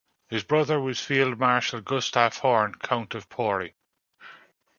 His 0.31 0.43
brother 0.43 0.79
was 0.81 0.99
Field 0.99 1.37
Marshal 1.37 1.79
Gustav 1.79 2.39
Horn, 2.39 2.73
Count 2.81 3.13
of 3.13 3.29
Pori. 3.29 3.75